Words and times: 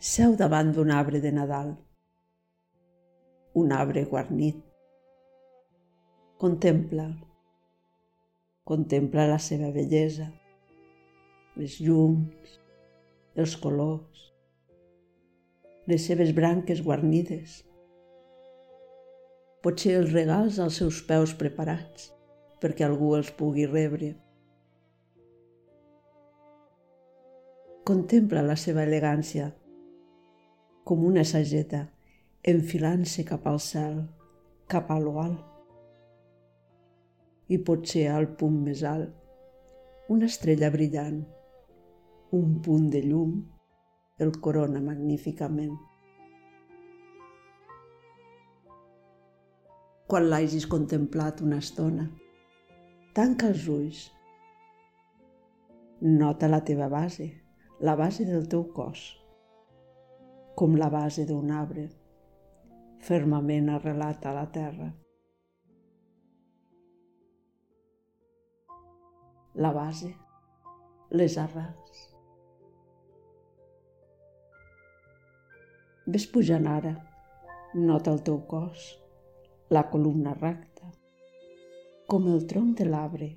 seu 0.00 0.36
davant 0.36 0.70
d'un 0.70 0.90
arbre 0.94 1.18
de 1.18 1.30
Nadal. 1.34 1.72
Un 3.54 3.72
arbre 3.72 4.04
guarnit. 4.06 4.60
Contempla. 6.38 7.08
Contempla 8.62 9.26
la 9.26 9.40
seva 9.42 9.72
bellesa, 9.74 10.28
les 11.56 11.80
llums, 11.82 12.54
els 13.34 13.56
colors, 13.58 14.22
les 15.90 16.06
seves 16.06 16.30
branques 16.36 16.84
guarnides. 16.84 17.64
Potser 19.66 19.98
els 19.98 20.14
regals 20.14 20.62
als 20.62 20.78
seus 20.78 21.02
peus 21.02 21.34
preparats 21.34 22.12
perquè 22.62 22.86
algú 22.86 23.16
els 23.16 23.32
pugui 23.34 23.66
rebre. 23.66 24.14
Contempla 27.88 28.44
la 28.46 28.54
seva 28.54 28.84
elegància, 28.86 29.48
com 30.88 31.02
una 31.04 31.20
sageta, 31.28 31.82
enfilant-se 32.48 33.20
cap 33.28 33.44
al 33.50 33.58
cel, 33.60 33.98
cap 34.72 34.88
a 34.88 34.96
l'oalt. 35.02 35.42
I 37.52 37.58
potser 37.66 38.06
al 38.08 38.28
punt 38.40 38.56
més 38.64 38.80
alt, 38.88 39.10
una 40.14 40.30
estrella 40.32 40.70
brillant, 40.72 41.18
un 42.38 42.56
punt 42.64 42.88
de 42.94 43.04
llum, 43.04 43.36
el 44.24 44.32
corona 44.46 44.80
magníficament. 44.80 45.76
Quan 50.08 50.30
l'hagis 50.32 50.64
contemplat 50.72 51.44
una 51.44 51.60
estona, 51.60 52.08
tanca 53.12 53.52
els 53.52 53.68
ulls. 53.76 54.02
Nota 56.00 56.48
la 56.48 56.64
teva 56.64 56.88
base, 56.88 57.32
la 57.84 58.00
base 58.06 58.24
del 58.24 58.48
teu 58.48 58.70
cos 58.72 59.08
com 60.58 60.72
la 60.74 60.88
base 60.90 61.22
d'un 61.22 61.52
arbre, 61.54 61.84
fermament 63.08 63.68
arrelat 63.70 64.24
a 64.26 64.32
la 64.34 64.42
terra. 64.56 64.88
La 69.66 69.70
base, 69.76 70.10
les 71.20 71.38
arrels. 71.44 72.02
Ves 76.10 76.26
pujant 76.34 76.66
ara, 76.74 76.96
nota 77.78 78.18
el 78.18 78.22
teu 78.26 78.42
cos, 78.50 78.92
la 79.70 79.86
columna 79.94 80.34
recta, 80.42 80.90
com 82.10 82.32
el 82.34 82.48
tronc 82.50 82.80
de 82.82 82.92
l'arbre. 82.94 83.34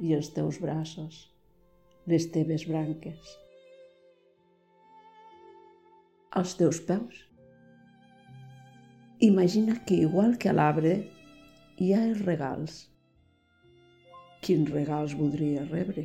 I 0.00 0.16
els 0.16 0.32
teus 0.32 0.56
braços, 0.62 1.26
les 2.08 2.32
teves 2.32 2.64
branques 2.64 3.42
als 6.36 6.52
teus 6.54 6.80
peus. 6.84 7.24
Imagina 9.18 9.84
que 9.86 9.94
igual 9.94 10.36
que 10.36 10.50
a 10.50 10.52
l'arbre 10.52 10.92
hi 11.80 11.94
ha 11.96 12.02
els 12.10 12.20
regals. 12.26 12.74
Quins 14.44 14.68
regals 14.74 15.14
voldria 15.16 15.64
rebre? 15.70 16.04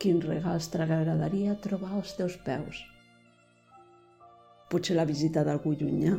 Quins 0.00 0.24
regals 0.24 0.70
t'agradaria 0.72 1.58
trobar 1.68 1.92
als 1.98 2.16
teus 2.16 2.40
peus? 2.48 2.80
Potser 4.72 4.96
la 4.96 5.08
visita 5.12 5.44
d'algú 5.44 5.76
llunyà. 5.76 6.16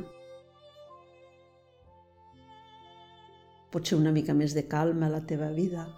Potser 3.74 3.98
una 3.98 4.14
mica 4.14 4.38
més 4.38 4.54
de 4.54 4.70
calma 4.70 5.10
a 5.10 5.16
la 5.18 5.26
teva 5.26 5.50
vida. 5.58 5.90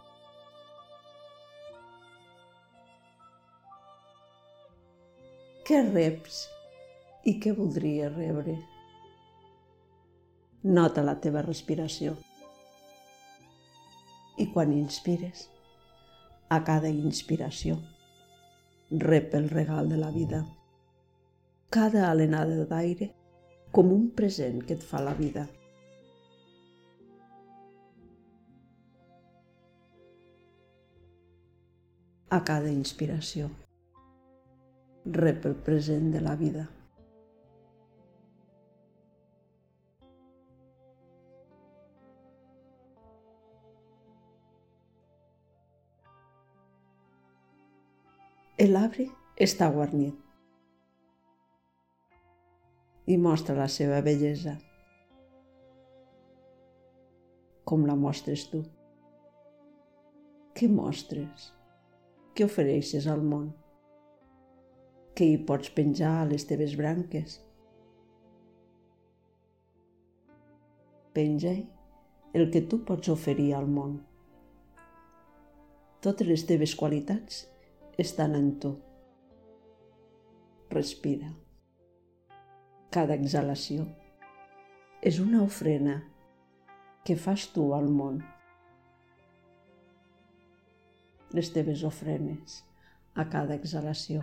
Què 5.68 5.82
reps 5.84 6.36
i 7.28 7.34
què 7.44 7.52
voldria 7.52 8.06
rebre? 8.14 8.54
Nota 10.78 11.04
la 11.04 11.18
teva 11.26 11.42
respiració. 11.44 12.14
I 14.40 14.46
quan 14.54 14.72
inspires, 14.72 15.42
a 16.48 16.62
cada 16.72 16.88
inspiració, 16.88 17.76
rep 19.04 19.36
el 19.42 19.52
regal 19.58 19.92
de 19.92 20.00
la 20.00 20.14
vida. 20.16 20.42
Cada 21.68 22.08
alenada 22.14 22.64
d'aire 22.72 23.12
com 23.76 23.92
un 24.00 24.08
present 24.24 24.64
que 24.64 24.80
et 24.80 24.90
fa 24.96 25.04
la 25.04 25.20
vida. 25.20 25.50
A 32.32 32.46
cada 32.56 32.72
inspiració, 32.72 33.52
rep 35.12 35.46
el 35.46 35.56
present 35.56 36.12
de 36.12 36.22
la 36.22 36.36
vida. 36.36 36.68
El 48.58 48.76
arbre 48.76 49.06
està 49.38 49.68
guarnit 49.70 50.16
i 53.06 53.18
mostra 53.22 53.56
la 53.56 53.68
seva 53.70 54.02
bellesa. 54.02 54.56
Com 57.64 57.86
la 57.86 57.96
mostres 57.96 58.48
tu? 58.50 58.64
Què 60.58 60.68
mostres? 60.74 61.52
Què 62.34 62.50
ofereixes 62.50 63.06
al 63.14 63.22
món? 63.22 63.54
Que 65.18 65.26
hi 65.26 65.38
pots 65.50 65.72
penjar 65.74 66.12
a 66.20 66.26
les 66.30 66.44
teves 66.46 66.76
branques. 66.78 67.40
Penja-hi 71.18 71.64
el 72.38 72.52
que 72.54 72.62
tu 72.62 72.84
pots 72.86 73.10
oferir 73.10 73.48
al 73.58 73.66
món. 73.66 73.96
Totes 76.06 76.30
les 76.30 76.46
teves 76.46 76.76
qualitats 76.78 77.48
estan 78.06 78.38
en 78.38 78.52
tu. 78.62 78.76
Respira. 80.70 81.32
Cada 82.94 83.18
exhalació 83.18 83.88
és 85.02 85.18
una 85.26 85.42
ofrena 85.42 86.00
que 87.10 87.18
fas 87.18 87.50
tu 87.58 87.72
al 87.74 87.90
món. 87.90 88.22
Les 91.34 91.50
teves 91.58 91.82
ofrenes 91.90 92.62
a 93.16 93.26
cada 93.34 93.58
exhalació. 93.58 94.22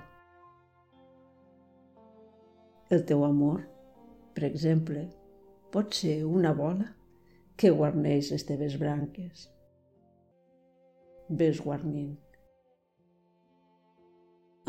El 2.94 3.00
teu 3.08 3.24
amor, 3.26 3.62
per 4.36 4.44
exemple, 4.46 5.00
pot 5.74 5.96
ser 5.98 6.18
una 6.28 6.52
bola 6.54 6.84
que 7.58 7.72
guarneix 7.78 8.28
les 8.30 8.44
teves 8.46 8.76
branques. 8.78 9.48
Ves 11.40 11.62
guarnint 11.64 12.12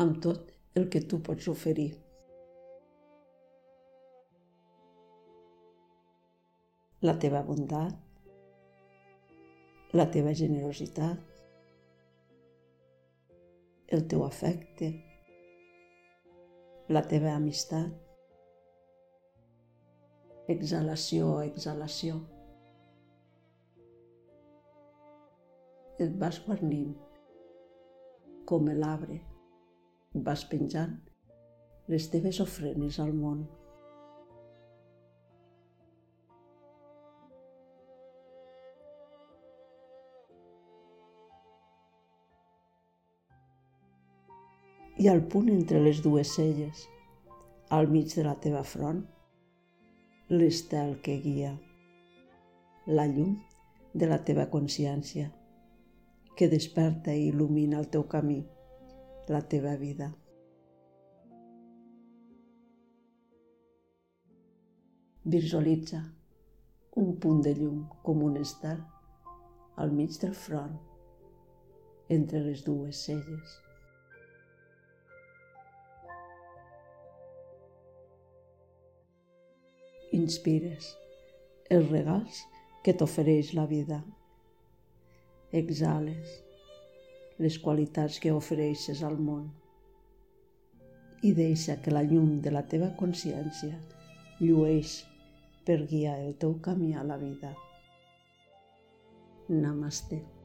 amb 0.04 0.18
tot 0.24 0.50
el 0.80 0.88
que 0.92 1.04
tu 1.12 1.20
pots 1.28 1.46
oferir. 1.52 1.92
La 7.06 7.14
teva 7.22 7.44
bondat, 7.46 7.94
la 10.00 10.08
teva 10.16 10.32
generositat, 10.40 11.22
el 13.98 14.02
teu 14.10 14.26
afecte, 14.26 14.90
la 16.90 17.04
teva 17.12 17.36
amistat, 17.36 18.05
exhalació 20.48 21.32
a 21.38 21.44
exhalació. 21.46 22.20
Et 25.98 26.12
vas 26.20 26.38
guarnint 26.44 26.94
com 28.46 28.68
l'arbre, 28.70 29.18
vas 30.28 30.44
penjant 30.50 30.94
les 31.90 32.06
teves 32.12 32.38
ofrenes 32.44 33.00
al 33.02 33.14
món. 33.16 33.46
I 44.96 45.10
al 45.12 45.20
punt 45.32 45.50
entre 45.52 45.82
les 45.82 45.98
dues 46.04 46.30
celles, 46.38 46.86
al 47.76 47.90
mig 47.90 48.14
de 48.14 48.24
la 48.24 48.38
teva 48.40 48.62
front, 48.64 49.02
l'estel 50.28 50.96
que 51.06 51.12
guia, 51.22 51.52
la 52.86 53.04
llum 53.06 53.36
de 53.94 54.08
la 54.10 54.16
teva 54.26 54.48
consciència, 54.50 55.28
que 56.34 56.48
desperta 56.50 57.12
i 57.14 57.28
il·lumina 57.28 57.78
el 57.78 57.86
teu 57.94 58.02
camí, 58.10 58.40
la 59.30 59.44
teva 59.46 59.76
vida. 59.78 60.08
Visualitza 65.22 66.02
un 67.04 67.14
punt 67.22 67.44
de 67.46 67.54
llum 67.60 67.84
com 68.02 68.26
un 68.26 68.42
estel 68.42 68.82
al 69.76 69.94
mig 69.94 70.18
del 70.24 70.34
front, 70.34 70.74
entre 72.18 72.42
les 72.48 72.66
dues 72.66 73.06
celles. 73.06 73.65
Inspires, 80.12 80.92
els 81.70 81.90
regals 81.90 82.44
que 82.84 82.94
t'ofereix 82.94 83.52
la 83.58 83.66
vida. 83.66 84.02
Exhales 85.52 86.42
les 87.38 87.58
qualitats 87.60 88.20
que 88.22 88.32
ofereixes 88.32 89.02
al 89.04 89.18
món 89.20 89.48
i 91.26 91.32
deixa 91.36 91.76
que 91.82 91.92
la 91.92 92.04
llum 92.06 92.38
de 92.44 92.52
la 92.54 92.62
teva 92.70 92.92
consciència 93.00 93.74
llueix 94.40 95.00
per 95.66 95.82
guiar 95.90 96.16
el 96.22 96.36
teu 96.40 96.56
camí 96.62 96.94
a 96.94 97.04
la 97.04 97.18
vida. 97.20 97.52
Namaste. 99.48 100.35